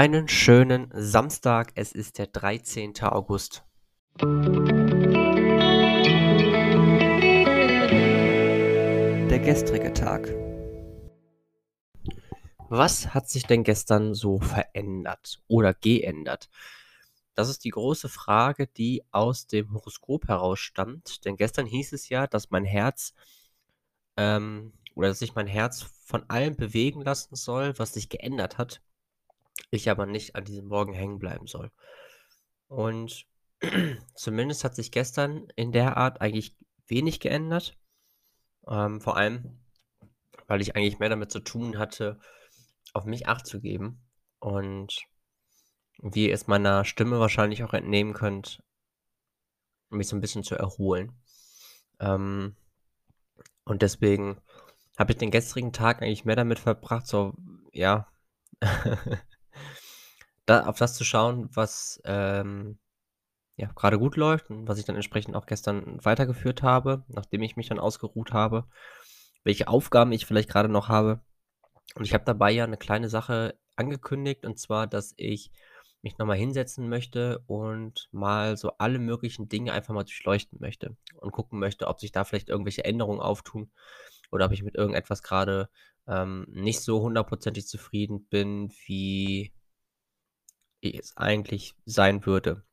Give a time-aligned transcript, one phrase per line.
[0.00, 1.72] Einen schönen Samstag.
[1.74, 2.94] Es ist der 13.
[3.02, 3.64] August.
[9.28, 10.32] Der gestrige Tag.
[12.68, 16.48] Was hat sich denn gestern so verändert oder geändert?
[17.34, 21.24] Das ist die große Frage, die aus dem Horoskop herausstammt.
[21.24, 23.14] Denn gestern hieß es ja, dass mein Herz
[24.16, 28.80] ähm, oder dass sich mein Herz von allem bewegen lassen soll, was sich geändert hat
[29.70, 31.70] ich aber nicht an diesem Morgen hängen bleiben soll.
[32.68, 33.26] Und
[34.14, 36.56] zumindest hat sich gestern in der Art eigentlich
[36.86, 37.78] wenig geändert.
[38.66, 39.60] Ähm, vor allem,
[40.46, 42.18] weil ich eigentlich mehr damit zu tun hatte,
[42.92, 44.02] auf mich Acht zu geben.
[44.38, 45.02] Und
[46.00, 48.62] wie ihr es meiner Stimme wahrscheinlich auch entnehmen könnt,
[49.90, 51.12] mich so ein bisschen zu erholen.
[52.00, 52.56] Ähm,
[53.64, 54.40] und deswegen
[54.98, 57.34] habe ich den gestrigen Tag eigentlich mehr damit verbracht, so,
[57.72, 58.10] ja,
[60.48, 62.78] da auf das zu schauen, was, ähm,
[63.56, 67.56] ja, grade gut läuft und was ich dann entsprechend auch gestern weitergeführt habe, nachdem ich
[67.56, 68.66] mich dann ausgeruht habe,
[69.44, 71.20] welche Aufgaben ich vielleicht gerade noch habe.
[71.96, 75.50] Und ich habe dabei ja eine kleine Sache angekündigt, und zwar, dass ich
[76.02, 80.96] mich noch mal hinsetzen möchte und mal so alle möglichen Dinge einfach mal durchleuchten möchte
[81.16, 83.72] und gucken möchte, ob sich da vielleicht irgendwelche Änderungen auftun
[84.30, 85.68] oder ob ich mit irgendetwas gerade
[86.06, 89.52] ähm, nicht so hundertprozentig zufrieden bin, wie
[90.82, 92.64] es eigentlich sein würde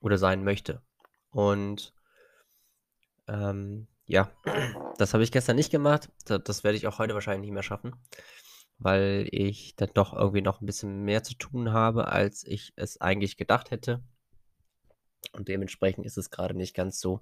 [0.00, 0.82] oder sein möchte.
[1.30, 1.94] Und
[3.28, 4.30] ähm, ja,
[4.98, 6.10] das habe ich gestern nicht gemacht.
[6.26, 7.94] Da, das werde ich auch heute wahrscheinlich nicht mehr schaffen,
[8.78, 13.00] weil ich dann doch irgendwie noch ein bisschen mehr zu tun habe, als ich es
[13.00, 14.02] eigentlich gedacht hätte.
[15.32, 17.20] Und dementsprechend ist es gerade nicht ganz so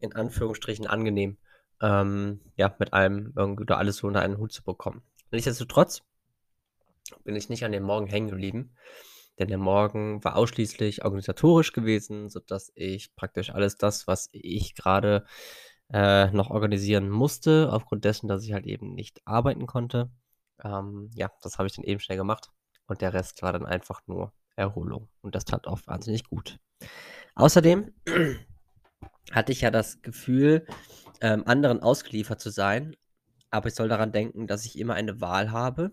[0.00, 1.38] in Anführungsstrichen angenehm,
[1.80, 5.02] ähm, ja, mit allem irgendwie oder alles so unter einen Hut zu bekommen.
[5.30, 6.02] Nichtsdestotrotz
[7.24, 8.74] bin ich nicht an dem Morgen hängen geblieben,
[9.38, 15.24] denn der Morgen war ausschließlich organisatorisch gewesen, sodass ich praktisch alles das, was ich gerade
[15.92, 20.10] äh, noch organisieren musste, aufgrund dessen, dass ich halt eben nicht arbeiten konnte.
[20.62, 22.50] Ähm, ja, das habe ich dann eben schnell gemacht
[22.86, 26.58] und der Rest war dann einfach nur Erholung und das tat auch wahnsinnig gut.
[27.34, 27.92] Außerdem
[29.32, 30.66] hatte ich ja das Gefühl,
[31.20, 32.96] ähm, anderen ausgeliefert zu sein,
[33.50, 35.92] aber ich soll daran denken, dass ich immer eine Wahl habe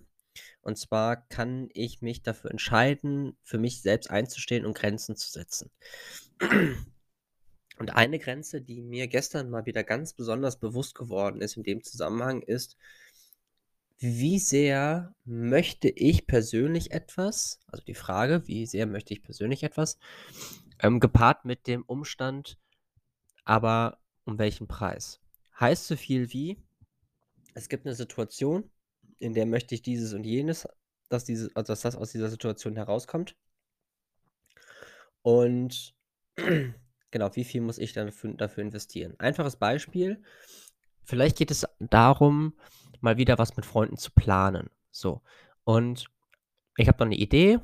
[0.62, 5.72] und zwar kann ich mich dafür entscheiden, für mich selbst einzustehen und Grenzen zu setzen.
[7.80, 11.84] Und eine Grenze, die mir gestern mal wieder ganz besonders bewusst geworden ist in dem
[11.84, 12.78] Zusammenhang, ist,
[14.00, 19.98] wie sehr möchte ich persönlich etwas, also die Frage, wie sehr möchte ich persönlich etwas,
[20.80, 22.58] ähm, gepaart mit dem Umstand,
[23.44, 25.19] aber um welchen Preis.
[25.59, 26.58] Heißt so viel wie,
[27.56, 28.69] es gibt eine Situation,
[29.20, 30.68] in der möchte ich dieses und jenes,
[31.10, 33.36] dass, diese, also dass das aus dieser Situation herauskommt.
[35.22, 35.96] Und
[37.12, 39.16] genau, wie viel muss ich dafür, dafür investieren?
[39.20, 40.22] Einfaches Beispiel.
[41.04, 42.54] Vielleicht geht es darum,
[43.02, 44.70] mal wieder was mit Freunden zu planen.
[44.92, 45.22] So.
[45.64, 46.08] Und
[46.78, 47.60] ich habe dann eine Idee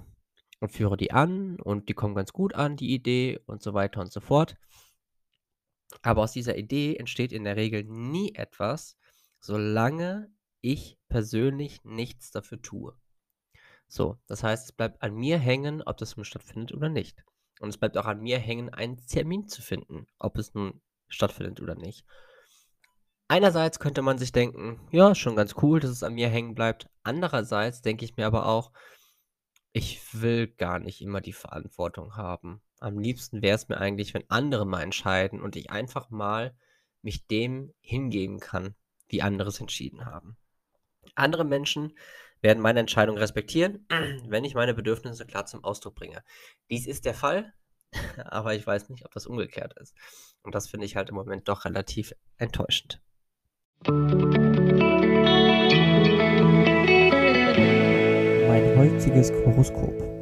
[0.59, 4.01] und führe die an und die kommen ganz gut an, die Idee und so weiter
[4.01, 4.57] und so fort.
[6.01, 8.97] Aber aus dieser Idee entsteht in der Regel nie etwas,
[9.39, 10.31] solange
[10.63, 12.97] ich persönlich nichts dafür tue.
[13.87, 17.23] So, das heißt, es bleibt an mir hängen, ob das nun stattfindet oder nicht.
[17.59, 21.61] Und es bleibt auch an mir hängen, einen Termin zu finden, ob es nun stattfindet
[21.61, 22.05] oder nicht.
[23.27, 26.89] Einerseits könnte man sich denken, ja, schon ganz cool, dass es an mir hängen bleibt.
[27.03, 28.71] Andererseits denke ich mir aber auch,
[29.73, 32.61] ich will gar nicht immer die Verantwortung haben.
[32.79, 36.55] Am liebsten wäre es mir eigentlich, wenn andere mal entscheiden und ich einfach mal
[37.01, 38.75] mich dem hingeben kann,
[39.07, 40.37] wie andere es entschieden haben.
[41.15, 41.93] Andere Menschen
[42.41, 43.87] werden meine Entscheidung respektieren,
[44.27, 46.23] wenn ich meine Bedürfnisse klar zum Ausdruck bringe.
[46.69, 47.53] Dies ist der Fall,
[48.25, 49.95] aber ich weiß nicht, ob das umgekehrt ist.
[50.43, 53.01] Und das finde ich halt im Moment doch relativ enttäuschend.
[58.47, 60.13] Mein heutiges Horoskop.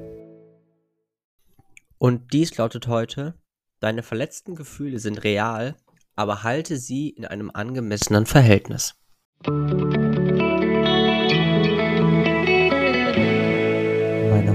[1.98, 3.36] Und dies lautet heute,
[3.80, 5.76] deine verletzten Gefühle sind real,
[6.16, 8.96] aber halte sie in einem angemessenen Verhältnis.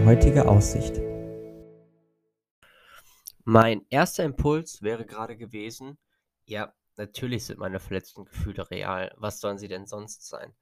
[0.07, 1.01] Heutige Aussicht.
[3.43, 5.99] Mein erster Impuls wäre gerade gewesen,
[6.45, 9.13] ja, natürlich sind meine verletzten Gefühle real.
[9.17, 10.55] Was sollen sie denn sonst sein?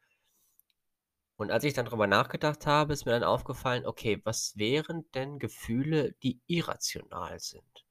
[1.36, 5.38] Und als ich dann darüber nachgedacht habe, ist mir dann aufgefallen, okay, was wären denn
[5.38, 7.84] Gefühle, die irrational sind?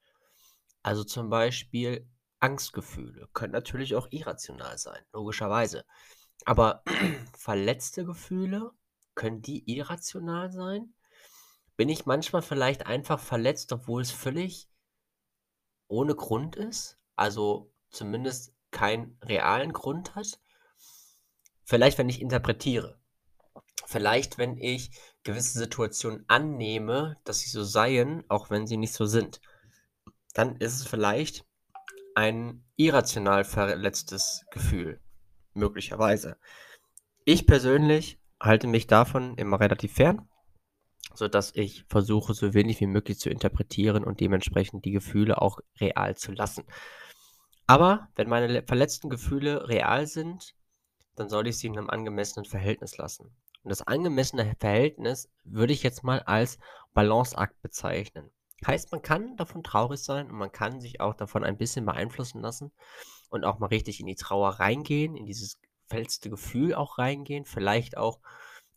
[0.82, 2.10] Also zum Beispiel
[2.40, 5.86] Angstgefühle können natürlich auch irrational sein, logischerweise.
[6.46, 6.82] Aber
[7.38, 8.72] verletzte Gefühle,
[9.14, 10.96] können die irrational sein?
[11.76, 14.70] Bin ich manchmal vielleicht einfach verletzt, obwohl es völlig
[15.88, 16.98] ohne Grund ist?
[17.16, 20.40] Also zumindest keinen realen Grund hat?
[21.64, 23.00] Vielleicht, wenn ich interpretiere.
[23.86, 24.92] Vielleicht, wenn ich
[25.24, 29.42] gewisse Situationen annehme, dass sie so seien, auch wenn sie nicht so sind.
[30.34, 31.46] Dann ist es vielleicht
[32.16, 35.00] ein irrational verletztes Gefühl,
[35.54, 36.38] möglicherweise.
[37.26, 40.28] Ich persönlich halte mich davon immer relativ fern,
[41.14, 46.16] sodass ich versuche, so wenig wie möglich zu interpretieren und dementsprechend die Gefühle auch real
[46.16, 46.64] zu lassen.
[47.68, 50.56] Aber wenn meine verletzten Gefühle real sind,
[51.16, 53.36] dann soll ich sie in einem angemessenen Verhältnis lassen.
[53.64, 56.60] Und das angemessene Verhältnis würde ich jetzt mal als
[56.94, 58.30] Balanceakt bezeichnen.
[58.66, 62.42] Heißt, man kann davon traurig sein und man kann sich auch davon ein bisschen beeinflussen
[62.42, 62.72] lassen
[63.30, 67.98] und auch mal richtig in die Trauer reingehen, in dieses verletzte Gefühl auch reingehen, vielleicht
[67.98, 68.20] auch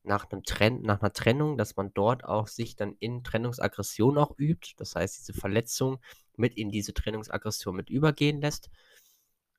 [0.06, 4.38] nach einem Trenn nach einer Trennung, dass man dort auch sich dann in Trennungsaggression auch
[4.38, 4.74] übt.
[4.76, 6.00] Das heißt, diese Verletzung
[6.36, 8.70] mit in diese Trennungsaggression mit übergehen lässt.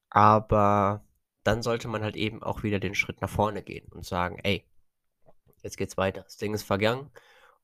[0.09, 1.05] Aber
[1.43, 4.65] dann sollte man halt eben auch wieder den Schritt nach vorne gehen und sagen, ey,
[5.63, 6.21] jetzt geht's weiter.
[6.23, 7.11] Das Ding ist vergangen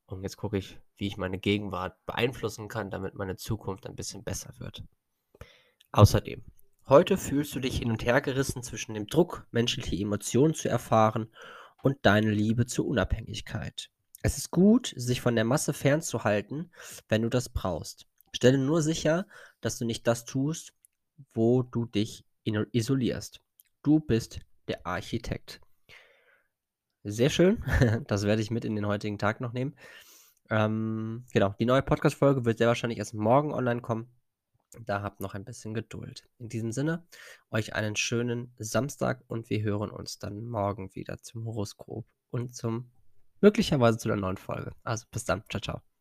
[0.06, 4.24] und jetzt gucke ich, wie ich meine Gegenwart beeinflussen kann, damit meine Zukunft ein bisschen
[4.24, 4.84] besser wird.
[5.92, 6.44] Außerdem,
[6.88, 11.30] heute fühlst du dich hin und her gerissen zwischen dem Druck, menschliche Emotionen zu erfahren
[11.84, 13.90] und deine Liebe zur Unabhängigkeit.
[14.24, 16.72] Es ist gut, sich von der Masse fernzuhalten,
[17.10, 18.08] wenn du das brauchst.
[18.32, 19.28] Stelle nur sicher,
[19.62, 20.74] dass du nicht das tust,
[21.34, 22.26] wo du dich
[22.72, 23.42] isolierst.
[23.84, 24.40] Du bist
[24.70, 25.60] der Architekt.
[27.04, 27.64] Sehr schön.
[28.08, 29.76] Das werde ich mit in den heutigen Tag noch nehmen.
[30.50, 34.08] Ähm, genau, die neue Podcast-Folge wird sehr wahrscheinlich erst morgen online kommen.
[34.86, 36.28] Da habt noch ein bisschen Geduld.
[36.40, 37.06] In diesem Sinne,
[37.50, 42.92] euch einen schönen Samstag und wir hören uns dann morgen wieder zum Horoskop und zum
[43.42, 44.72] möglicherweise zu der neuen Folge.
[44.84, 45.44] Also bis dann.
[45.50, 45.93] Ciao, ciao.